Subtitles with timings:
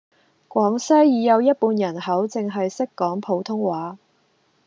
[0.47, 3.99] 廣西已有一半人口淨係識講普通話